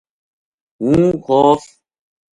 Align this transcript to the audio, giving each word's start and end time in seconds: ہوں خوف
ہوں 0.79 1.05
خوف 1.25 1.61